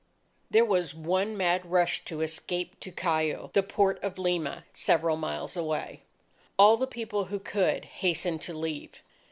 There 0.49 0.65
was 0.65 0.95
one 0.95 1.37
mad 1.37 1.63
rush 1.63 2.03
to 2.05 2.21
escape 2.21 2.79
to 2.79 2.91
Callao, 2.91 3.51
the 3.53 3.61
port 3.61 4.01
of 4.03 4.17
Lima, 4.17 4.63
several 4.73 5.15
miles 5.15 5.55
away. 5.55 6.01
All 6.57 6.75
the 6.75 6.87
people 6.87 7.25
who 7.25 7.37
could, 7.37 7.85
hastened 7.85 8.41
to 8.41 8.57
leave. 8.57 9.03